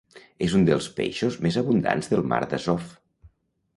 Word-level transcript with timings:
És 0.45 0.55
un 0.59 0.63
dels 0.69 0.87
peixos 0.99 1.37
més 1.47 1.59
abundants 1.63 2.11
del 2.15 2.25
Mar 2.33 2.43
d'Azov. 2.55 2.93